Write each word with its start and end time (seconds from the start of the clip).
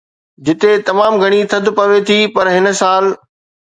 جتي 0.45 0.71
تمام 0.87 1.13
گهڻي 1.21 1.39
ٿڌ 1.51 1.65
پوي 1.77 1.99
ٿي 2.07 2.19
پر 2.35 2.45
هن 2.55 2.65
سال 2.81 3.03